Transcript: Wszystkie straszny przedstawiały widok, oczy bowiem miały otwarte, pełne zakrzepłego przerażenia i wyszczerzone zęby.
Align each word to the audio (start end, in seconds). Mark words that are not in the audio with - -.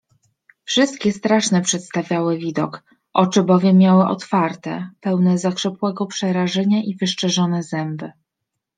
Wszystkie 0.63 1.11
straszny 1.13 1.61
przedstawiały 1.61 2.37
widok, 2.37 2.83
oczy 3.13 3.43
bowiem 3.43 3.77
miały 3.77 4.07
otwarte, 4.07 4.89
pełne 5.01 5.37
zakrzepłego 5.37 6.05
przerażenia 6.05 6.81
i 6.83 6.95
wyszczerzone 6.95 7.63
zęby. 7.63 8.11